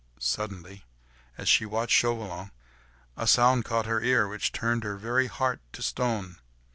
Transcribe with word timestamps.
Suddenly, 0.17 0.83
as 1.37 1.47
she 1.47 1.63
watched 1.63 1.93
Chauvelin, 1.95 2.49
a 3.15 3.27
sound 3.27 3.65
caught 3.65 3.85
her 3.85 4.01
ear, 4.01 4.27
which 4.27 4.51
turned 4.51 4.83
her 4.83 4.97
very 4.97 5.27
heart 5.27 5.61
to 5.73 5.83
stone. 5.83 6.37